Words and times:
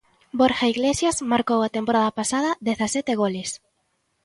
Borja 0.39 0.69
Iglesias 0.73 1.17
marcou 1.33 1.59
a 1.63 1.73
temporada 1.77 2.15
pasada 2.19 2.51
dezasete 2.67 3.13
goles. 3.21 3.49